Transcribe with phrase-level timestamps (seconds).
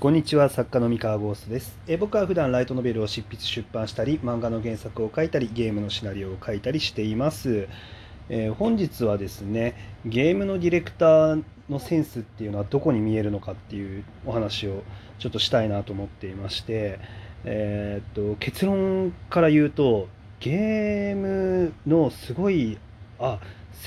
[0.00, 1.78] こんにちは作家の三河ゴーストです。
[1.86, 7.68] え僕は普段ライトノベルを執筆出版したり漫画の原作を書いたりゲームのシナリオを書いたりしています、
[8.30, 9.74] えー本日はですね
[10.06, 14.84] ゲームのディレクターのセンスっていうのはどこに見えるのかっていうお話を
[15.18, 16.98] ちょっとしたいなと思っていまして
[17.44, 20.08] えーっと結論から言うと
[20.40, 22.78] ゲームのすごい
[23.18, 23.38] あ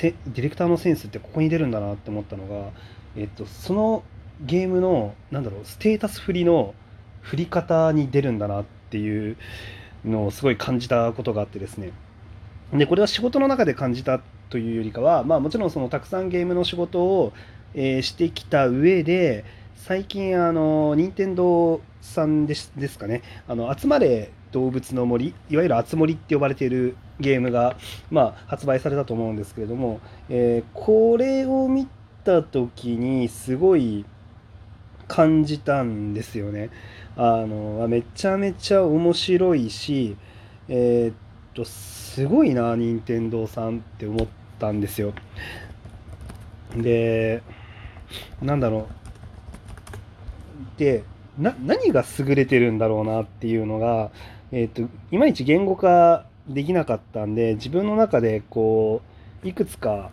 [0.04, 2.70] ディレクターのセンスってここに出るんだなって思ったのが、
[3.16, 4.04] えっと、その
[4.46, 6.74] ゲームのなんだろうステータス振りの
[7.22, 9.38] 振り方に出るんだなっていう
[10.06, 11.92] のをすごい感じたことがあってですね。
[12.74, 17.34] でこれは仕事の中で感じたというよりかは、まあ、もちろんそのたくさんゲームの仕事を、
[17.76, 23.22] えーしてきた上で最近あの任天堂さんですですかね。
[23.48, 27.76] あの集まれ動物の森いわゆるあつ森って呼ばれているゲームが、
[28.12, 31.88] まあ、発売されたと思うんですけれども、えーこれを見
[32.24, 34.06] た時にすごい
[35.08, 36.70] 感じたんですよね。
[37.16, 40.16] あのめちゃめちゃ面白いし、
[40.68, 41.16] えーっ
[41.54, 44.28] とすごいな任天堂さんって思っ
[44.60, 45.14] たんですよ。
[46.76, 47.44] で
[48.42, 48.88] なんだろ
[50.78, 51.04] うで
[51.38, 54.12] 何が優れてるんだろうなっていうのが、
[54.52, 59.02] えーっといまいち言語化できなかったんで自分の中でこ
[59.44, 60.10] ういくつか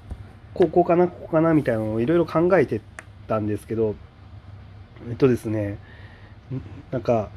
[0.54, 2.80] こうこかなここかなみたいなのをいろいろ考えて
[3.26, 3.94] たんですけど
[5.08, 5.78] えっとですね
[6.90, 7.30] なんか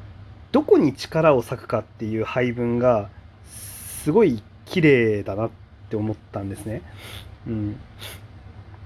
[0.52, 3.10] どこに力を割くかっていう配分が
[4.04, 5.50] すごい綺麗だなっ
[5.88, 6.82] て思ったんですね。
[7.46, 7.80] うん、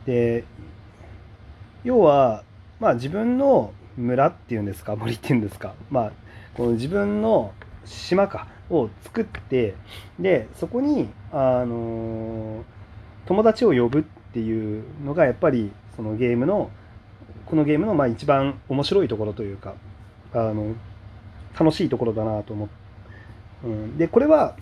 [0.06, 0.44] で
[1.84, 2.44] 要は
[2.80, 6.12] まあ自分の村っていうんですか森っていうんですかまあ
[6.54, 7.52] この自分の
[7.84, 9.74] 島かを作って
[10.18, 12.64] でそこにあの
[13.26, 16.70] 友達を呼ぶっていうのがやっぱりそのゲームの
[17.48, 19.74] このゲームのまあ一番面白いところというか
[20.34, 20.74] あの
[21.58, 22.74] 楽しいところだなと思って、
[23.64, 24.54] うん、でこれは、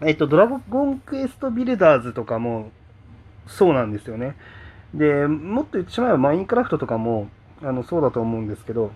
[0.00, 2.70] えっと、ドラゴンクエストビルダーズとかも
[3.46, 4.36] そうなんですよね。
[4.94, 7.28] でもっと言ってしまえばマインクラフトとかも
[7.62, 8.92] あのそうだと思うんですけど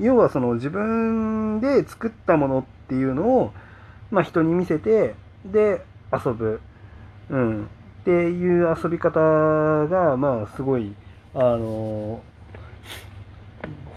[0.00, 3.52] 要はその自分で作ったものっていうのを、
[4.10, 6.60] まあ、人に見せてで遊ぶ、
[7.28, 10.94] うん、っていう遊び方がまあすごい
[11.34, 12.22] あの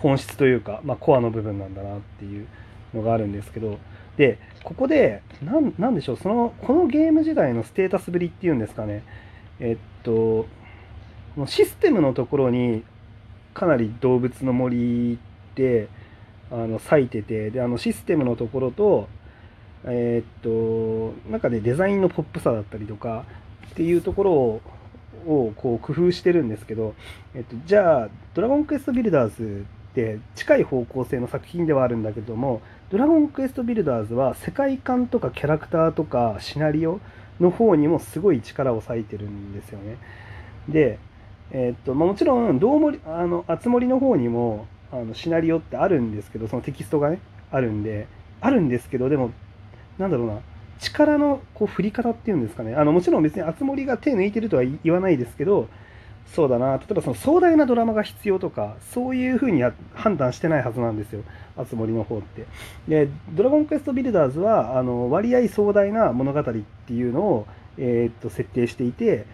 [0.01, 2.47] 本質というか、まあ、コアの部分なんだなっていう
[2.93, 3.79] のがあるんですけど
[4.17, 9.03] でここでなんなんでしょうそのこのゲーム時代のステータスぶりっていうんですかね。
[9.59, 10.47] えっとこ
[11.37, 12.83] のシステムのところに
[13.53, 15.17] かなり動物の森っ
[15.55, 15.87] て
[16.51, 19.07] あの咲いててであのシステムのところと
[19.85, 23.25] えーっとなんかねデザインのポップさだったりとか
[23.71, 24.61] っていうところを
[25.25, 26.93] をこう工夫してるんですけど、
[27.35, 36.99] えっと、じゃあ「ドラゴンクエストビルダーズ」って近い方向性の作品ではあるんだけども「ドラゴンクエストビルダーズ」は世界観とかキャラクターとかシナリオ
[37.39, 39.97] の方にもすごい力を割いてるんですよね。
[40.69, 40.99] で、
[41.51, 47.19] えっとまあ、もちろんどうもあのあつ森の方にもあのシナリオってあるんですけどそのテキストがね
[47.51, 48.07] あるんで
[48.41, 49.31] あるんですけどでも
[49.97, 50.39] なんだろうな
[50.83, 52.75] 力のこう振り方っていうんですかね。
[52.75, 55.67] あのもちろん別にあつ森が手抜いてるとは言わないですけど
[56.33, 56.77] そうだな。
[56.77, 59.63] 例えばその壮大なドラマが必要とかそういうふうに
[59.93, 61.21] 判断してないはずなんですよ。
[61.57, 62.45] あつ森の方って。
[62.87, 69.25] で「ドラゴンクエストビルダーズは」あの割合壮大な物語っていうのを、えーっと設定していて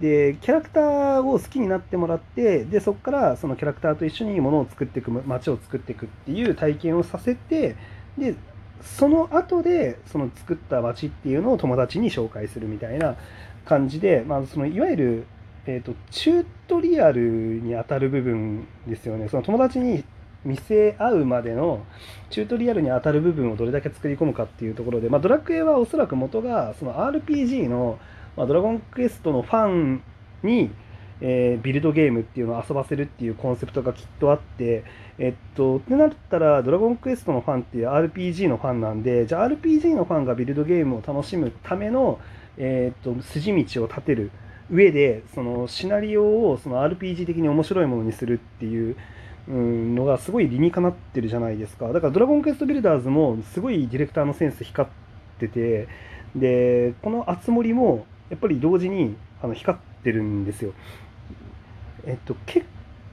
[0.00, 7.76] でキャラクターを好きになってもらってでそこからそのキャラクターと一緒にものを作っていく街を作っていくっていう体験をさせて
[8.18, 8.34] で
[8.82, 13.16] その後でその作った街っていうのを友達に紹介するみたいな
[13.64, 15.26] 感じで、まあ、そのいわゆる、
[15.66, 17.20] えー、とチュートリアル
[17.60, 19.28] に当たる部分ですよね。
[19.28, 20.04] その友達に
[20.44, 21.84] 見せ合うまでの
[22.30, 27.98] チュートリアルに当たる部分をどれだけ作り込むかっていうところで、まあ、ドラクエはおそらく元がその RPG の、
[28.36, 30.02] まあ、ドラゴンクエストのファン
[30.42, 30.70] に、
[31.24, 34.84] えービルドゲームっていうのを遊ばせるっていうコンセプトがきっとあって、
[35.18, 42.18] えっと、ってなったら、ドラゴンクエストのファンっていう RPG のファンなんで、じゃあ RPG のファンがビルドゲームを楽しむための、
[42.58, 44.30] えっと、筋道を立てる
[44.70, 48.96] 上で、そのシナリオをその RPG 的に面白いものにするっていう、
[49.48, 51.92] うんのがすごい理にかなってるじゃないですか。
[51.92, 55.88] だからドラゴンクエストビルダーズもすごいディレクターのセンス光ってて、
[56.36, 60.72] で、このあつ森もやっぱり同時にあの光ってるんですよ。
[62.04, 62.66] えっと、結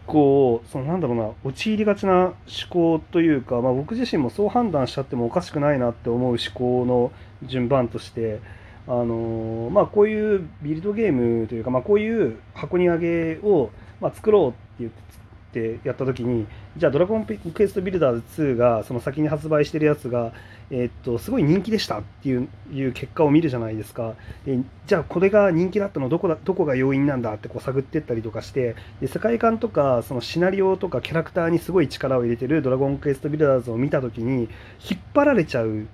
[0.05, 2.35] 構、そのなんだろうな、陥りがちな思
[2.69, 7.11] 考というか、まあ、僕自身もそう判断しちゃってもおかしくないなって思う思考の
[7.43, 8.39] 順番として、
[8.87, 13.71] あのまあ、こういうビルドゲームというか、まあ、こういう箱庭ゲーを、
[14.01, 15.09] ま、作ろうって言って
[15.49, 16.45] ってやった時に
[16.77, 20.31] じゃあ「ドラゴンクエストビルダーズ2」がその先に発売してるやつが、
[20.71, 24.13] え、っとすごい人気でしたっていういう結果を見るじゃないですか
[24.45, 34.49] でじゃあこれが人気だったのどこだどこが要因なんだってこう探ってったりとかしてで世界観とかそのシナリオとかキャラクターにすごい力を入れてる「ドラゴンクエストビルダーズ」を見た時に
[34.89, 35.87] 引っ張られちゃう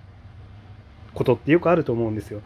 [1.14, 2.42] ことってよくあると思うんですよ。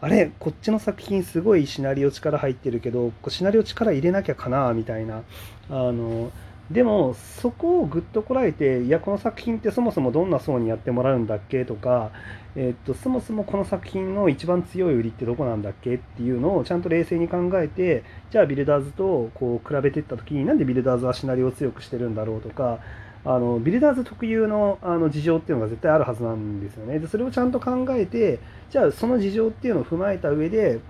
[0.00, 5.22] あれこっちの作品すごいシナリオ力入ってるけどシナリオ力入れなきゃかなみたいな
[5.70, 6.32] あの
[6.72, 12.10] でもそこをぐっとこらえていやこの作品ってそもそもどんな層にやってもらうんだっけとか、
[12.56, 22.78] えー、っとそもそもこの作品の一番強い売りってどこなんだっけっていうのをちゃんと冷静に考えてじゃあビルダーズとこう比べていった時になんでビルダーズはシナリオを強くしてるんだろうとか
[23.24, 26.98] あのビルダーズ特有のあの事情っていうのが絶対あるはずなんですよね。
[26.98, 28.40] でそれをちゃんと考えて
[28.70, 30.80] じゃあその事情っていうのを踏まえた上で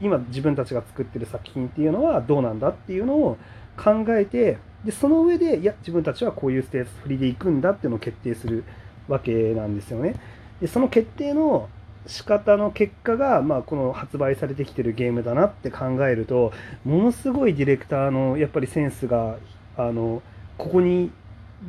[0.00, 3.36] 今自分たちが作ってる作品っていうのはどうなんだっていうのを
[3.76, 8.64] 考えてでその上でいや自分たちはこういうステータス振りでいくんだっていうのを決定する
[9.08, 10.14] わけなんですよね。
[10.60, 11.68] でその決定の
[12.06, 16.52] 仕方の結果が、まあ、この発売されてきてるゲームだなって考えると
[16.84, 19.36] ものすごいディレクターのやっぱりセンスが
[19.76, 20.22] あの
[20.56, 21.10] ここに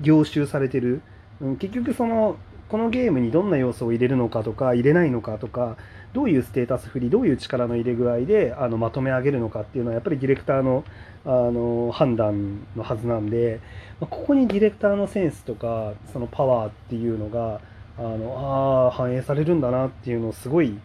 [0.01, 1.01] 凝集されてる、
[1.41, 2.37] うん、結局その
[2.69, 5.75] このゲームにどんな要素を入れるのかとか入れないのかとか
[6.13, 10.83] どういうステータス振りどういう力の入れ具合であのまとめ上げるのかっていうのはやっぱりディレクターの
[11.23, 13.59] あの判断のはずなんで
[13.99, 17.61] まここにディレクターのセンスとかそのパワーっていうのが
[17.97, 20.79] あのあ反映されるんだなっていうのをすごい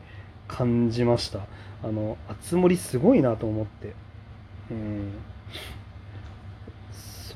[0.49, 1.41] 感じました。
[1.83, 3.95] あの熱盛すごいなと思って。
[4.71, 5.13] うん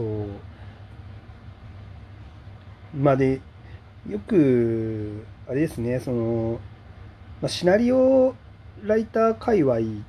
[0.00, 0.26] そう。
[2.96, 3.40] まあで、
[4.08, 6.58] よく、あれですね、その、
[7.40, 8.34] まあ、シナリオ
[8.84, 10.02] ライター界隈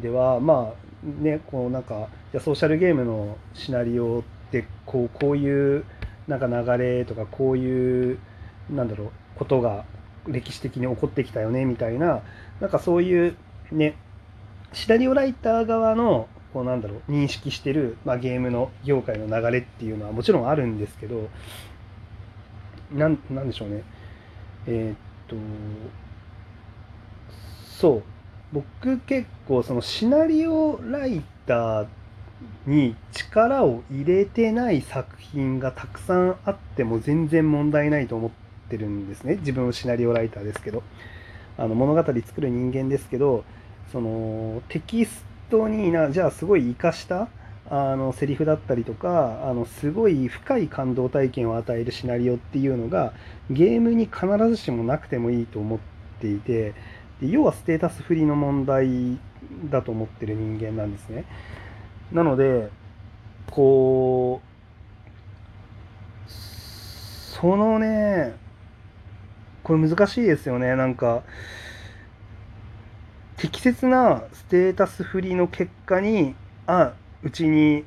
[0.00, 5.84] では、まあね、こうなんか、じゃソーシャルゲームのシナリオってこう、こういう
[6.28, 8.18] なんか流れとか、こういう、
[8.70, 9.84] なんだろう、ことが
[10.26, 12.22] 歴史的に起こってきたよねみたいな、
[12.60, 13.36] なんかそういう
[13.72, 13.96] ね、
[14.72, 21.28] シナリオライター側のこうなんだろう認識してる、まあ、ゲームの業界の流れっていうのはもちろんあるんですけど
[22.92, 23.82] なんなんでしょうね。
[24.66, 24.96] えー、っ
[25.28, 25.36] と
[27.82, 28.02] そう。
[28.52, 31.86] 僕結構そのシナリオライター
[32.66, 38.30] に力を入れてない作品がたくさんあっても全然問題ないと思っ
[38.70, 39.36] てるんですね。
[39.36, 40.82] 自分はシナリオライターですけど。
[41.58, 43.44] あの物語作る人間ですけど
[43.90, 47.28] そのテキストになじゃあすごい生かした
[47.70, 53.12] あのセリフだったりとかあのすごい深い感動体験を与えるシナリオっていうのが
[53.50, 55.78] ゲームに必ずしもなくてもいいと思っ
[56.20, 56.74] ていて
[57.30, 59.18] 要はステータス振りの問題
[59.70, 61.24] だと思ってる人間なんですね。
[62.12, 62.70] なので
[63.50, 64.52] こう
[66.28, 68.34] そのね
[69.62, 71.22] これ難しいですよねなんか
[73.36, 76.34] 適切なステータス振りの結果に
[76.66, 76.92] あ
[77.22, 77.84] うちに、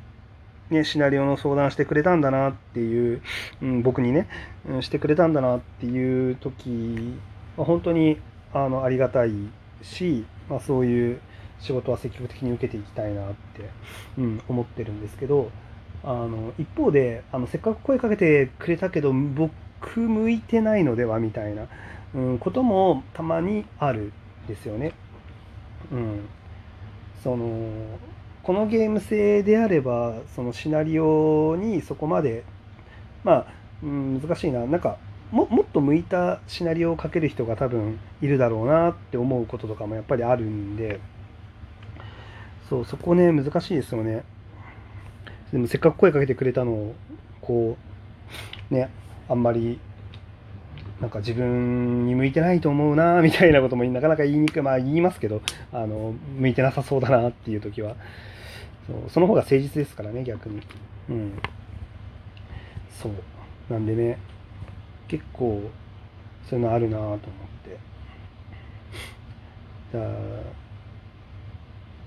[0.69, 3.21] ね、シナリオの相談してくれたんだなっていう、
[3.61, 4.27] うん、僕にね、
[4.67, 7.17] うん、してくれたんだなっていう時
[7.57, 8.19] は本当に
[8.55, 9.31] あのありがたい
[9.81, 11.19] し、まあ、そういう
[11.59, 13.69] 仕事は積極的に受けていきたいなって、
[14.17, 15.51] うん、思ってるんですけど
[16.05, 21.67] あの一方であのせっかく声かけてくれたけど僕向いてないのではみたいな、
[22.13, 24.13] うん、こともたまにある
[24.47, 24.93] ですよね。
[25.91, 26.29] うん、
[27.23, 27.99] その
[28.41, 32.43] このゲーム性であればそのシナリオにそこまで
[33.23, 33.45] まあ、
[33.83, 34.97] うん、難しいななんか
[35.31, 40.99] ももっと向いたシナリオをかける人が多分いるだろうなって思うこととかもやっぱりあるんで。
[42.69, 44.23] そうそこね難しいですよね。
[45.51, 46.95] でもせっかく声かけてくれたのを
[47.41, 47.77] こ
[48.71, 48.89] うね
[49.29, 49.79] あんまり
[50.99, 55.41] なんか自分に向いてないと思うなみたいなこともなかなか言いにくいまあ言いますけど
[55.71, 57.95] あの向いてなさそうだなっていう時は。
[58.87, 60.61] そうその方が誠実ですからね逆に。
[61.09, 61.39] うん。
[63.01, 63.11] そう。
[63.69, 64.17] なんでね
[65.07, 65.69] 結構
[66.49, 67.79] そういうのあるなと思って。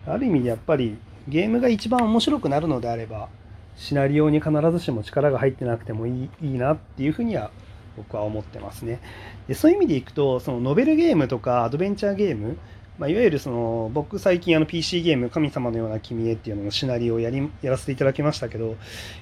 [0.06, 3.28] だある意味でやっぱりゲームが一番面白くなるのであれば
[3.76, 7.50] シナリオに必ずしも力が入ってなくてもいいいいなっていうふうには
[7.96, 9.00] 僕は思ってますね。
[9.46, 12.56] でそういう意味でいくとそのノベルゲームとかアドベンチャーゲーム
[12.98, 18.76] まあ、いわゆるその僕最近あの PC ゲーム「神様のような君へ」っていうののシナリオをやりやらせていただきましたけど、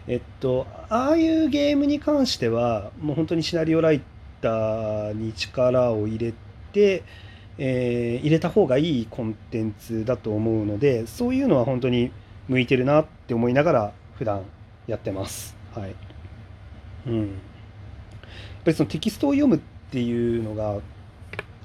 [0.07, 4.01] えっと、ああいうゲームに関してはもう本当にシナリオライ
[4.41, 6.33] ターに力を入れ
[6.73, 7.03] て、
[7.59, 12.13] えー、入れた方がいいコンテンツだと思うのでそういうのは本当に
[12.49, 14.43] 向いてるなって思いながら普段
[14.87, 15.55] やってます。
[15.75, 15.95] はい。
[17.07, 17.19] うん。
[17.21, 17.29] やっ
[18.65, 19.59] ぱりそのテキストを読むっ
[19.91, 20.79] ていうのが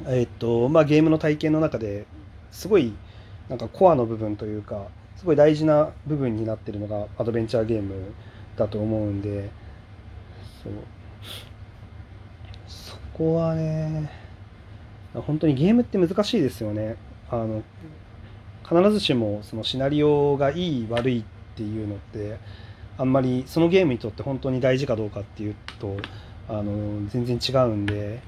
[0.08, 2.06] えっとまあゲームの体験の中で
[2.52, 2.94] すごい
[3.50, 8.14] なんかコアの部分というかすごい大事な部分になってるのがアドベンチャーゲーム
[8.56, 9.50] だと思うんで
[10.64, 10.74] そう。
[12.68, 14.10] そこはね
[15.14, 16.96] 本当にゲームって難しいですよね。
[17.30, 17.64] あの
[18.68, 21.24] 必ずしもそのシナリオがいい悪いっ
[21.56, 22.38] ていうのって
[22.98, 25.98] あんまりそのゲームにとって本当に大事かどうかっていうと
[26.48, 28.22] あの全然違うんで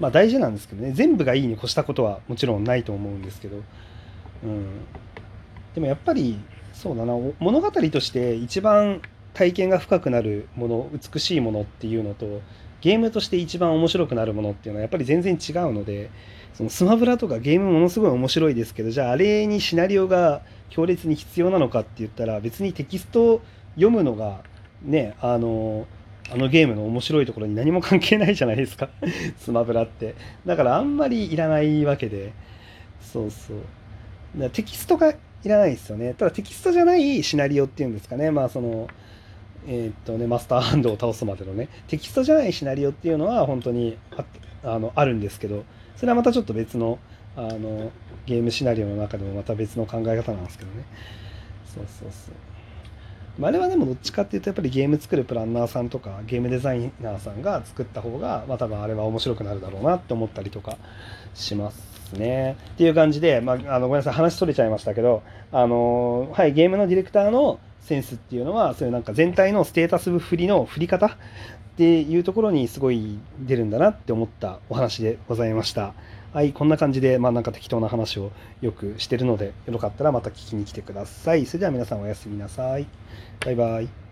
[0.00, 0.92] まあ大事なんですけどね。
[0.92, 3.56] 全部がいいに越したことはもちろんないと思うんですけど、
[4.44, 4.66] うん、
[5.74, 6.38] でもやっぱり
[6.72, 7.14] そうだな。
[7.38, 9.00] 物語として一番
[9.34, 12.40] 体験が深くなるもの美しいものっていうのと
[12.80, 16.10] ゲームとして一番面白くなるものっていうのはやっぱり全然違うので
[16.54, 23.42] そのスマブラとかゲームものすごい面白いですけどじゃああれにシナリオが強烈に必要なのかって言ったら別にテキスト
[23.74, 24.44] 読むのが
[24.82, 25.86] ねあの
[26.32, 28.88] あのゲームの面白いところに何も関係ないじゃないですか。
[29.38, 30.14] スマブラって。
[30.46, 32.32] だからあんまりいらないわけで。
[33.00, 33.56] そうそう。
[33.56, 36.14] だからテキストがいらないですよね。
[36.14, 38.30] ただテキストじゃないシナリオっていうんですかね。
[38.30, 38.88] まあその
[39.66, 41.68] えー、っとねマスターハンドを倒すまでのね。
[41.88, 43.98] テキストじゃないシナリオっていうのは本当に
[44.62, 45.64] あのあるんですけど。
[45.96, 46.98] それはまたちょっと別の
[47.36, 47.90] あの
[48.26, 50.84] ゲームシナリオの中でもまた別の考え方なんですけどね。
[51.66, 52.34] そうそうそう。
[53.38, 60.76] まあれはでもどっちかっていうとやっぱりゲーム作るプランナーさんとかゲームデザイナーさんが作った方が、まあ、多分あれは面白くなるだろうなって思ったりとか
[61.34, 62.56] しますね。
[62.74, 65.22] っていう感じで、まあ、あのごめんなさい話取れちゃいましたけど
[65.52, 71.10] あの、はい、ゲームのディレクターのセンスっていうのはそういうなんか全体のステータス振りの振り方っ
[71.76, 75.92] ていうところにすごい出るんだなって思ったお話でございました。
[76.34, 81.46] はい、こんな感じで、まあなんか適当な話をよくしてるので、よかったらまた聞きに来てください。
[81.46, 82.88] それでは皆さんおやすみなさい。
[83.44, 84.03] バイバイ。